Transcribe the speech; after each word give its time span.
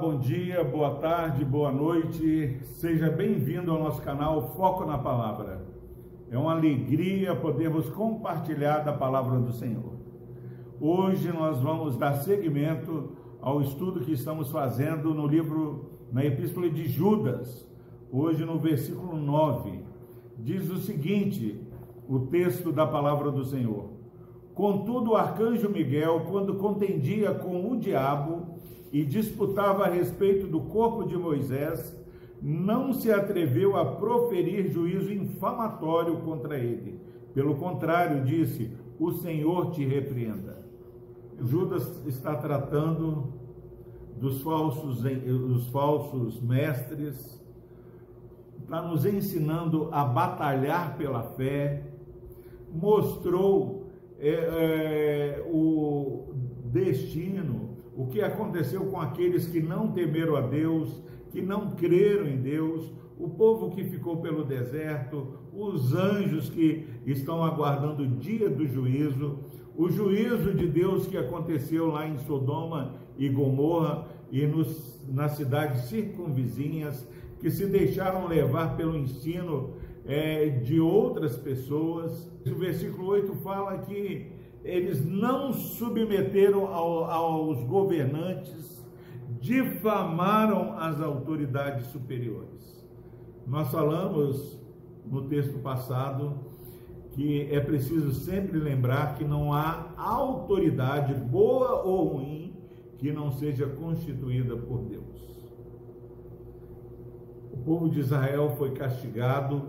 Bom 0.00 0.18
dia, 0.18 0.64
boa 0.64 0.94
tarde, 0.96 1.44
boa 1.44 1.70
noite. 1.70 2.58
Seja 2.62 3.10
bem-vindo 3.10 3.70
ao 3.70 3.78
nosso 3.78 4.00
canal 4.00 4.54
Foco 4.56 4.86
na 4.86 4.96
Palavra. 4.96 5.64
É 6.30 6.38
uma 6.38 6.52
alegria 6.52 7.36
podermos 7.36 7.88
compartilhar 7.90 8.78
da 8.78 8.92
palavra 8.92 9.38
do 9.38 9.52
Senhor. 9.52 9.92
Hoje 10.80 11.30
nós 11.30 11.60
vamos 11.60 11.96
dar 11.96 12.14
seguimento 12.14 13.12
ao 13.40 13.60
estudo 13.60 14.00
que 14.00 14.12
estamos 14.12 14.50
fazendo 14.50 15.14
no 15.14 15.26
livro, 15.26 15.90
na 16.10 16.24
Epístola 16.24 16.70
de 16.70 16.88
Judas. 16.88 17.68
Hoje 18.10 18.44
no 18.44 18.58
versículo 18.58 19.16
9, 19.16 19.84
diz 20.38 20.70
o 20.70 20.78
seguinte: 20.78 21.60
o 22.08 22.20
texto 22.20 22.72
da 22.72 22.86
palavra 22.86 23.30
do 23.30 23.44
Senhor. 23.44 23.90
Contudo, 24.54 25.12
o 25.12 25.16
arcanjo 25.16 25.68
Miguel, 25.68 26.26
quando 26.28 26.54
contendia 26.54 27.34
com 27.34 27.70
o 27.70 27.76
diabo, 27.76 28.52
e 28.92 29.04
disputava 29.04 29.84
a 29.84 29.88
respeito 29.88 30.46
do 30.46 30.60
corpo 30.60 31.04
de 31.04 31.16
Moisés, 31.16 31.98
não 32.42 32.92
se 32.92 33.10
atreveu 33.10 33.76
a 33.76 33.84
proferir 33.96 34.70
juízo 34.70 35.12
infamatório 35.12 36.18
contra 36.18 36.58
ele. 36.58 37.00
Pelo 37.32 37.54
contrário, 37.54 38.24
disse: 38.24 38.70
O 38.98 39.12
Senhor 39.12 39.70
te 39.70 39.84
repreenda. 39.84 40.60
Judas 41.40 42.04
está 42.06 42.34
tratando 42.36 43.32
dos 44.18 44.42
falsos, 44.42 45.00
dos 45.00 45.68
falsos 45.68 46.40
mestres, 46.40 47.42
está 48.62 48.82
nos 48.82 49.06
ensinando 49.06 49.88
a 49.90 50.04
batalhar 50.04 50.96
pela 50.96 51.22
fé, 51.22 51.82
mostrou 52.72 53.86
é, 54.18 54.28
é, 54.28 55.44
o 55.48 56.32
destino 56.66 57.71
o 57.96 58.06
que 58.06 58.20
aconteceu 58.20 58.86
com 58.86 59.00
aqueles 59.00 59.46
que 59.46 59.60
não 59.60 59.88
temeram 59.92 60.36
a 60.36 60.40
Deus, 60.40 61.02
que 61.30 61.42
não 61.42 61.70
creram 61.72 62.26
em 62.26 62.36
Deus, 62.36 62.92
o 63.18 63.28
povo 63.28 63.70
que 63.70 63.84
ficou 63.84 64.16
pelo 64.16 64.44
deserto, 64.44 65.38
os 65.52 65.94
anjos 65.94 66.48
que 66.48 66.86
estão 67.06 67.44
aguardando 67.44 68.02
o 68.02 68.06
dia 68.06 68.48
do 68.48 68.66
juízo, 68.66 69.38
o 69.76 69.88
juízo 69.88 70.52
de 70.54 70.66
Deus 70.66 71.06
que 71.06 71.16
aconteceu 71.16 71.86
lá 71.86 72.06
em 72.06 72.18
Sodoma 72.18 72.94
e 73.16 73.28
Gomorra 73.28 74.06
e 74.30 74.46
nos, 74.46 75.04
nas 75.08 75.32
cidades 75.32 75.82
circunvizinhas, 75.82 77.06
que 77.40 77.50
se 77.50 77.66
deixaram 77.66 78.26
levar 78.26 78.76
pelo 78.76 78.96
ensino 78.96 79.74
é, 80.06 80.48
de 80.48 80.80
outras 80.80 81.36
pessoas. 81.36 82.30
O 82.46 82.54
versículo 82.54 83.08
8 83.08 83.34
fala 83.36 83.78
que 83.78 84.32
eles 84.64 85.04
não 85.04 85.52
submeteram 85.52 86.66
ao, 86.66 87.04
aos 87.04 87.62
governantes, 87.64 88.84
difamaram 89.40 90.78
as 90.78 91.00
autoridades 91.00 91.86
superiores. 91.86 92.86
Nós 93.46 93.70
falamos 93.70 94.60
no 95.04 95.22
texto 95.22 95.58
passado 95.58 96.52
que 97.10 97.52
é 97.52 97.60
preciso 97.60 98.12
sempre 98.12 98.58
lembrar 98.58 99.16
que 99.16 99.24
não 99.24 99.52
há 99.52 99.92
autoridade, 99.96 101.12
boa 101.12 101.82
ou 101.82 102.04
ruim, 102.08 102.56
que 102.98 103.12
não 103.12 103.30
seja 103.32 103.66
constituída 103.66 104.56
por 104.56 104.82
Deus. 104.84 105.02
O 107.52 107.58
povo 107.58 107.90
de 107.90 108.00
Israel 108.00 108.50
foi 108.56 108.72
castigado 108.72 109.62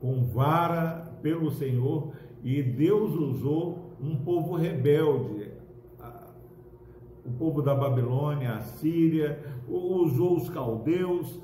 com 0.00 0.24
vara 0.24 1.18
pelo 1.20 1.50
Senhor 1.50 2.12
e 2.46 2.62
Deus 2.62 3.12
usou 3.12 3.96
um 4.00 4.14
povo 4.22 4.54
rebelde, 4.54 5.50
o 7.24 7.32
povo 7.32 7.60
da 7.60 7.74
Babilônia, 7.74 8.52
a 8.52 8.60
Síria, 8.60 9.44
usou 9.68 10.36
os 10.36 10.48
caldeus. 10.48 11.42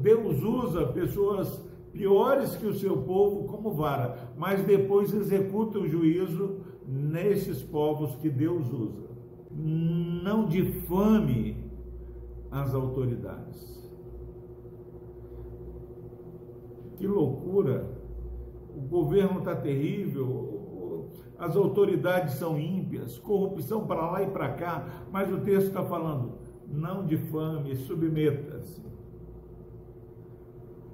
Deus 0.00 0.42
usa 0.42 0.86
pessoas 0.86 1.62
piores 1.92 2.56
que 2.56 2.66
o 2.66 2.72
seu 2.72 2.96
povo 3.02 3.46
como 3.46 3.72
vara, 3.72 4.32
mas 4.38 4.64
depois 4.64 5.12
executa 5.12 5.80
o 5.80 5.86
juízo 5.86 6.60
nesses 6.86 7.62
povos 7.62 8.16
que 8.16 8.30
Deus 8.30 8.72
usa. 8.72 9.06
Não 9.50 10.46
difame 10.46 11.62
as 12.50 12.72
autoridades. 12.72 13.86
Que 16.96 17.06
loucura! 17.06 17.97
O 18.78 18.88
governo 18.88 19.40
está 19.40 19.56
terrível, 19.56 21.10
as 21.36 21.56
autoridades 21.56 22.34
são 22.34 22.58
ímpias, 22.58 23.18
corrupção 23.18 23.86
para 23.86 24.10
lá 24.10 24.22
e 24.22 24.30
para 24.30 24.52
cá, 24.52 24.86
mas 25.10 25.32
o 25.32 25.38
texto 25.38 25.68
está 25.68 25.82
falando, 25.82 26.38
não 26.66 27.04
difame, 27.04 27.74
submeta-se. 27.76 28.82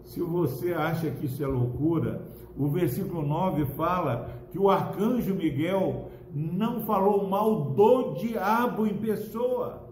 Se 0.04 0.20
você 0.20 0.72
acha 0.72 1.10
que 1.10 1.26
isso 1.26 1.42
é 1.42 1.46
loucura, 1.46 2.26
o 2.56 2.68
versículo 2.68 3.26
9 3.26 3.66
fala 3.74 4.30
que 4.50 4.58
o 4.58 4.70
arcanjo 4.70 5.34
Miguel 5.34 6.10
não 6.32 6.82
falou 6.82 7.28
mal 7.28 7.72
do 7.72 8.14
diabo 8.14 8.86
em 8.86 8.94
pessoa. 8.94 9.83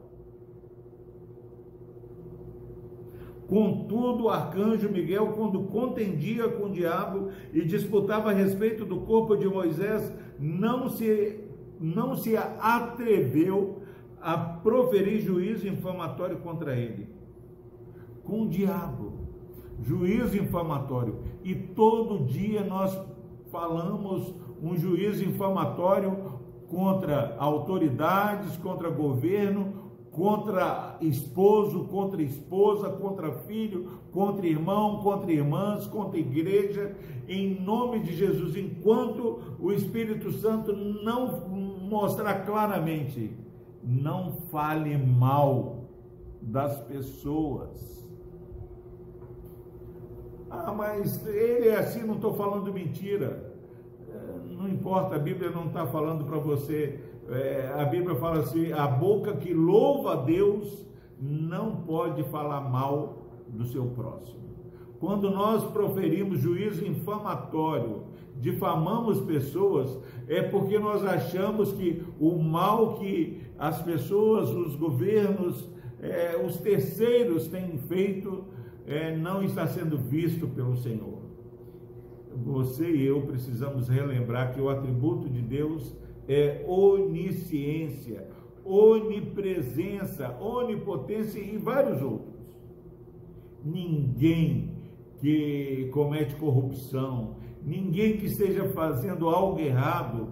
Contudo, 3.52 4.24
o 4.24 4.28
arcanjo 4.30 4.88
Miguel, 4.88 5.34
quando 5.36 5.64
contendia 5.64 6.48
com 6.48 6.68
o 6.68 6.72
diabo 6.72 7.28
e 7.52 7.62
disputava 7.62 8.30
a 8.30 8.32
respeito 8.32 8.86
do 8.86 9.00
corpo 9.00 9.36
de 9.36 9.46
Moisés, 9.46 10.10
não 10.40 10.88
se, 10.88 11.38
não 11.78 12.16
se 12.16 12.34
atreveu 12.34 13.82
a 14.22 14.38
proferir 14.38 15.20
juízo 15.20 15.68
infamatório 15.68 16.38
contra 16.38 16.74
ele. 16.74 17.10
Com 18.24 18.44
o 18.44 18.48
diabo, 18.48 19.28
juízo 19.82 20.38
infamatório. 20.38 21.18
E 21.44 21.54
todo 21.54 22.24
dia 22.24 22.64
nós 22.64 22.98
falamos 23.50 24.34
um 24.62 24.74
juízo 24.78 25.22
infamatório 25.26 26.40
contra 26.68 27.36
autoridades, 27.38 28.56
contra 28.56 28.88
governo, 28.88 29.91
contra 30.12 30.98
esposo, 31.00 31.84
contra 31.84 32.22
esposa, 32.22 32.90
contra 32.90 33.32
filho, 33.32 34.00
contra 34.12 34.46
irmão, 34.46 35.02
contra 35.02 35.32
irmãs, 35.32 35.86
contra 35.86 36.18
igreja, 36.18 36.94
em 37.26 37.58
nome 37.60 38.00
de 38.00 38.14
Jesus, 38.14 38.54
enquanto 38.54 39.40
o 39.58 39.72
Espírito 39.72 40.30
Santo 40.32 40.72
não 40.72 41.48
mostrar 41.48 42.44
claramente, 42.44 43.34
não 43.82 44.32
fale 44.50 44.96
mal 44.96 45.88
das 46.42 46.78
pessoas. 46.82 48.02
Ah, 50.50 50.72
mas 50.76 51.26
ele 51.26 51.68
é 51.68 51.78
assim, 51.78 52.02
não 52.02 52.16
estou 52.16 52.34
falando 52.34 52.72
mentira. 52.72 53.51
Não 54.50 54.68
importa, 54.68 55.16
a 55.16 55.18
Bíblia 55.18 55.50
não 55.50 55.66
está 55.66 55.86
falando 55.86 56.24
para 56.24 56.38
você 56.38 57.00
é, 57.28 57.72
a 57.78 57.84
Bíblia 57.84 58.16
fala 58.16 58.40
assim: 58.40 58.72
a 58.72 58.86
boca 58.86 59.36
que 59.36 59.52
louva 59.52 60.14
a 60.14 60.16
Deus 60.16 60.86
não 61.20 61.76
pode 61.76 62.22
falar 62.24 62.60
mal 62.60 63.26
do 63.48 63.64
seu 63.64 63.86
próximo. 63.86 64.42
Quando 64.98 65.30
nós 65.30 65.64
proferimos 65.64 66.40
juízo 66.40 66.86
infamatório, 66.86 68.04
difamamos 68.36 69.20
pessoas, 69.20 69.98
é 70.28 70.42
porque 70.42 70.78
nós 70.78 71.04
achamos 71.04 71.72
que 71.72 72.04
o 72.20 72.38
mal 72.38 72.94
que 72.94 73.40
as 73.58 73.80
pessoas, 73.82 74.50
os 74.50 74.76
governos, 74.76 75.68
é, 76.00 76.40
os 76.44 76.56
terceiros 76.56 77.48
têm 77.48 77.78
feito 77.78 78.44
é, 78.86 79.16
não 79.16 79.42
está 79.42 79.66
sendo 79.66 79.96
visto 79.96 80.46
pelo 80.48 80.76
Senhor. 80.76 81.11
Você 82.36 82.90
e 82.90 83.06
eu 83.06 83.22
precisamos 83.22 83.88
relembrar 83.88 84.54
que 84.54 84.60
o 84.60 84.68
atributo 84.68 85.28
de 85.28 85.42
Deus 85.42 85.96
é, 86.28 86.64
onisciência, 86.66 88.26
onipresença, 88.64 90.36
onipotência 90.40 91.40
e 91.40 91.58
vários 91.58 92.00
outros. 92.02 92.32
Ninguém 93.64 94.72
que 95.18 95.88
comete 95.92 96.34
corrupção, 96.36 97.36
ninguém 97.64 98.16
que 98.16 98.26
esteja 98.26 98.68
fazendo 98.72 99.28
algo 99.28 99.60
errado, 99.60 100.30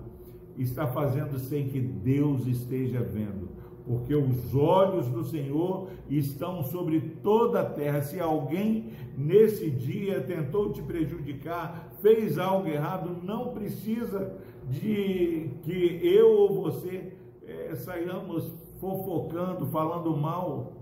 está 0.57 0.87
fazendo 0.87 1.39
sem 1.39 1.69
que 1.69 1.81
Deus 1.81 2.47
esteja 2.47 3.01
vendo. 3.01 3.51
Porque 3.91 4.15
os 4.15 4.55
olhos 4.55 5.09
do 5.09 5.25
Senhor 5.25 5.89
estão 6.09 6.63
sobre 6.63 7.01
toda 7.25 7.61
a 7.61 7.65
terra. 7.65 8.01
Se 8.03 8.21
alguém 8.21 8.93
nesse 9.19 9.69
dia 9.69 10.21
tentou 10.21 10.71
te 10.73 10.81
prejudicar, 10.81 11.91
fez 12.01 12.39
algo 12.39 12.69
errado, 12.69 13.21
não 13.25 13.49
precisa 13.49 14.39
de 14.69 15.51
que 15.65 15.99
eu 16.05 16.29
ou 16.29 16.63
você 16.63 17.15
é, 17.45 17.75
saiamos 17.75 18.49
fofocando, 18.79 19.67
falando 19.67 20.17
mal, 20.17 20.73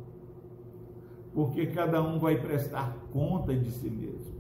porque 1.33 1.65
cada 1.65 2.03
um 2.03 2.19
vai 2.19 2.37
prestar 2.37 2.95
conta 3.11 3.55
de 3.55 3.71
si 3.71 3.89
mesmo. 3.89 4.37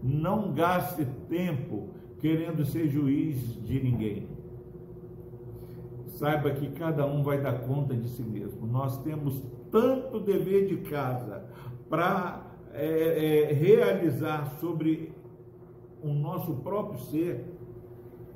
Não 0.00 0.52
gaste 0.52 1.04
tempo 1.28 1.88
querendo 2.20 2.64
ser 2.64 2.88
juiz 2.88 3.60
de 3.66 3.82
ninguém. 3.82 4.28
Saiba 6.10 6.50
que 6.50 6.70
cada 6.70 7.06
um 7.06 7.22
vai 7.22 7.40
dar 7.40 7.60
conta 7.66 7.94
de 7.94 8.08
si 8.08 8.22
mesmo. 8.22 8.66
Nós 8.66 8.98
temos 9.02 9.42
tanto 9.70 10.20
dever 10.20 10.66
de 10.66 10.78
casa 10.88 11.44
para 11.88 12.50
é, 12.72 13.48
é, 13.50 13.52
realizar 13.52 14.58
sobre 14.58 15.12
o 16.02 16.12
nosso 16.12 16.54
próprio 16.56 16.98
ser, 17.00 17.44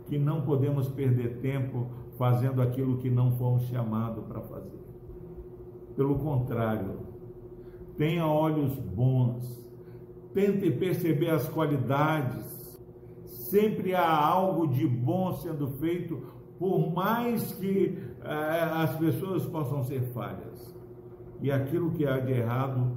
que 0.07 0.19
não 0.19 0.43
podemos 0.43 0.89
perder 0.89 1.39
tempo 1.41 1.87
fazendo 2.19 2.61
aquilo 2.61 2.99
que 2.99 3.11
não 3.11 3.33
fomos 3.33 3.65
chamados 3.65 4.25
para 4.25 4.41
fazer. 4.41 4.79
Pelo 5.97 6.17
contrário, 6.19 6.99
tenha 7.97 8.27
olhos 8.27 8.79
bons, 8.79 9.65
tente 10.33 10.71
perceber 10.71 11.31
as 11.31 11.49
qualidades. 11.49 12.53
Sempre 13.25 13.95
há 13.95 14.27
algo 14.27 14.67
de 14.67 14.87
bom 14.87 15.33
sendo 15.33 15.69
feito, 15.79 16.21
por 16.59 16.93
mais 16.93 17.53
que 17.55 17.99
eh, 18.23 18.71
as 18.73 18.97
pessoas 18.97 19.45
possam 19.47 19.83
ser 19.83 20.03
falhas. 20.13 20.75
E 21.41 21.51
aquilo 21.51 21.91
que 21.91 22.07
há 22.07 22.19
de 22.19 22.33
errado, 22.33 22.97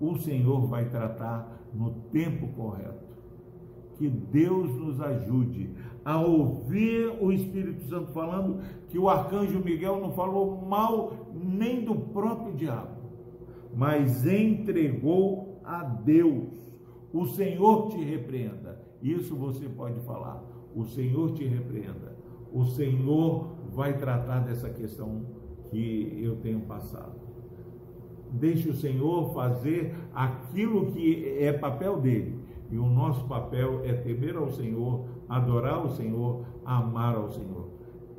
o 0.00 0.16
Senhor 0.18 0.66
vai 0.66 0.88
tratar 0.88 1.60
no 1.74 1.90
tempo 2.12 2.48
correto. 2.48 3.10
Que 3.96 4.08
Deus 4.08 4.74
nos 4.76 5.00
ajude 5.00 5.74
a 6.04 6.20
ouvir 6.20 7.12
o 7.20 7.30
Espírito 7.32 7.84
Santo 7.84 8.12
falando 8.12 8.60
que 8.88 8.98
o 8.98 9.08
arcanjo 9.08 9.62
Miguel 9.62 10.00
não 10.00 10.12
falou 10.12 10.62
mal 10.66 11.28
nem 11.34 11.84
do 11.84 11.94
próprio 11.94 12.54
diabo, 12.54 12.96
mas 13.74 14.26
entregou 14.26 15.60
a 15.64 15.84
Deus. 15.84 16.48
O 17.12 17.26
Senhor 17.26 17.88
te 17.90 18.02
repreenda. 18.02 18.80
Isso 19.02 19.34
você 19.36 19.68
pode 19.68 20.00
falar. 20.00 20.42
O 20.74 20.84
Senhor 20.84 21.32
te 21.32 21.44
repreenda. 21.44 22.19
O 22.52 22.64
Senhor 22.64 23.54
vai 23.72 23.96
tratar 23.96 24.40
dessa 24.40 24.68
questão 24.70 25.22
que 25.70 26.18
eu 26.20 26.36
tenho 26.36 26.60
passado. 26.60 27.20
Deixe 28.32 28.68
o 28.68 28.74
Senhor 28.74 29.32
fazer 29.32 29.94
aquilo 30.14 30.92
que 30.92 31.38
é 31.38 31.52
papel 31.52 32.00
dele. 32.00 32.38
E 32.70 32.78
o 32.78 32.86
nosso 32.86 33.24
papel 33.26 33.84
é 33.84 33.92
temer 33.92 34.36
ao 34.36 34.48
Senhor, 34.50 35.04
adorar 35.28 35.84
o 35.84 35.90
Senhor, 35.90 36.44
amar 36.64 37.16
ao 37.16 37.30
Senhor. 37.30 37.68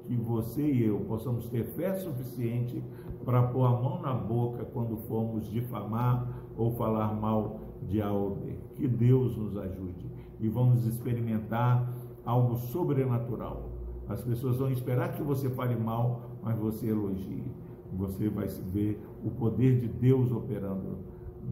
Que 0.06 0.16
você 0.16 0.62
e 0.62 0.84
eu 0.84 1.00
possamos 1.02 1.48
ter 1.48 1.64
fé 1.64 1.94
suficiente 1.94 2.84
para 3.24 3.44
pôr 3.44 3.66
a 3.66 3.72
mão 3.72 4.02
na 4.02 4.14
boca 4.14 4.66
quando 4.66 4.98
formos 4.98 5.50
difamar 5.50 6.28
ou 6.58 6.72
falar 6.72 7.14
mal 7.14 7.62
de 7.84 8.02
alguém. 8.02 8.58
Que 8.76 8.88
Deus 8.88 9.38
nos 9.38 9.56
ajude 9.56 10.12
e 10.40 10.50
vamos 10.50 10.86
experimentar 10.86 11.94
algo 12.26 12.56
sobrenatural. 12.56 13.70
As 14.08 14.22
pessoas 14.22 14.58
vão 14.58 14.70
esperar 14.70 15.14
que 15.14 15.24
você 15.24 15.50
fale 15.50 15.76
mal, 15.76 16.38
mas 16.44 16.58
você 16.58 16.88
elogie 16.88 17.52
você 17.94 18.30
vai 18.30 18.48
ver 18.48 19.02
o 19.24 19.30
poder 19.32 19.80
de 19.80 19.88
Deus 19.88 20.32
operando 20.32 21.00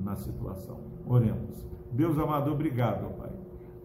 na 0.04 0.16
situação. 0.16 0.80
Oremos. 1.06 1.66
Deus 1.92 2.18
amado, 2.18 2.52
obrigado, 2.52 3.06
ó 3.06 3.10
Pai, 3.10 3.32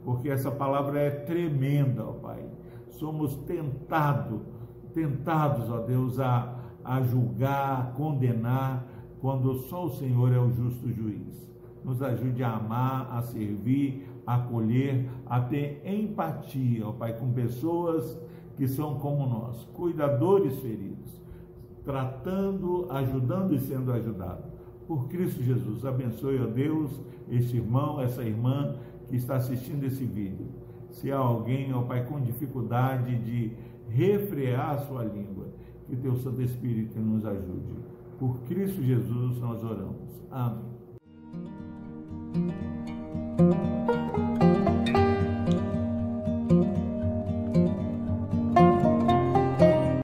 porque 0.05 0.29
essa 0.29 0.51
palavra 0.51 1.01
é 1.01 1.11
tremenda, 1.11 2.05
ó 2.05 2.13
Pai. 2.13 2.45
Somos 2.89 3.35
tentados, 3.39 4.41
tentados, 4.93 5.71
ó 5.71 5.79
Deus, 5.79 6.21
a, 6.21 6.55
a 6.85 7.03
julgar, 7.03 7.81
a 7.81 7.85
condenar, 7.93 8.87
quando 9.21 9.55
só 9.55 9.87
o 9.87 9.91
Senhor 9.91 10.33
é 10.33 10.39
o 10.39 10.51
justo 10.51 10.93
juiz. 10.93 11.43
Nos 11.83 12.03
ajude 12.03 12.43
a 12.43 12.57
amar, 12.57 13.09
a 13.11 13.23
servir, 13.23 14.07
a 14.27 14.37
acolher, 14.37 15.09
a 15.27 15.41
ter 15.41 15.83
empatia, 15.85 16.87
ó 16.87 16.93
Pai, 16.93 17.15
com 17.15 17.33
pessoas 17.33 18.19
que 18.57 18.69
são 18.69 18.99
como 18.99 19.27
nós, 19.27 19.65
cuidadores 19.75 20.59
feridos 20.61 21.25
tratando, 21.85 22.87
ajudando 22.91 23.55
e 23.55 23.61
sendo 23.61 23.93
ajudado. 23.93 24.43
Por 24.87 25.09
Cristo 25.09 25.43
Jesus, 25.43 25.85
abençoe, 25.85 26.41
ó 26.41 26.47
Deus, 26.47 26.91
este 27.29 27.57
irmão, 27.57 28.01
essa 28.01 28.23
irmã 28.23 28.77
que 29.09 29.17
está 29.17 29.37
assistindo 29.37 29.85
esse 29.85 30.05
vídeo. 30.05 30.47
Se 30.91 31.13
há 31.13 31.19
alguém, 31.19 31.73
ó 31.73 31.83
Pai, 31.83 32.05
com 32.05 32.21
dificuldade 32.21 33.17
de 33.19 33.53
refrear 33.89 34.71
a 34.71 34.79
sua 34.79 35.05
língua, 35.05 35.47
que 35.87 35.97
teu 35.97 36.17
Santo 36.17 36.41
Espírito 36.41 36.99
nos 36.99 37.25
ajude. 37.25 37.75
Por 38.19 38.39
Cristo 38.41 38.83
Jesus 38.83 39.39
nós 39.39 39.63
oramos. 39.63 40.23
Amém. 40.31 40.75